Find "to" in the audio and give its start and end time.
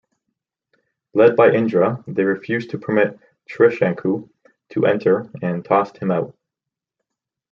2.71-2.79, 4.69-4.85